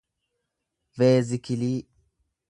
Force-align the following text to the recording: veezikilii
veezikilii 0.99 1.75